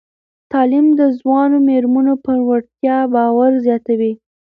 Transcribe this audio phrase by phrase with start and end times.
[0.51, 4.13] تعلیم د ځوانو میرمنو په وړتیاوو باور زیاتوي.